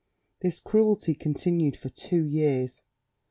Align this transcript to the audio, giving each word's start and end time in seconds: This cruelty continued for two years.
This 0.41 0.59
cruelty 0.59 1.13
continued 1.13 1.77
for 1.77 1.89
two 1.89 2.23
years. 2.23 2.81